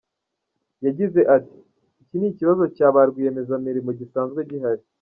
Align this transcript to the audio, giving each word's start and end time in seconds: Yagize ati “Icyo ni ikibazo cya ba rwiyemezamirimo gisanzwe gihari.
Yagize 0.85 1.19
ati 1.35 1.57
“Icyo 2.01 2.15
ni 2.19 2.27
ikibazo 2.31 2.63
cya 2.75 2.87
ba 2.93 3.01
rwiyemezamirimo 3.09 3.89
gisanzwe 3.99 4.39
gihari. 4.51 4.83